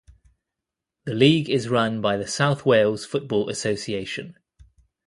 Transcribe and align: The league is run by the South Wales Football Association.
The 1.05 1.13
league 1.13 1.47
is 1.47 1.69
run 1.69 2.01
by 2.01 2.17
the 2.17 2.25
South 2.25 2.65
Wales 2.65 3.05
Football 3.05 3.49
Association. 3.51 4.35